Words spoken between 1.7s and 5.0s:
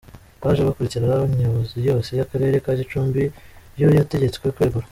yose y’Akarere ka Gicumbi yo yategetswe kwegura.